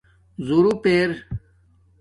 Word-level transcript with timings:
زݸرُوپ 0.45 0.83
اِر 0.95 1.09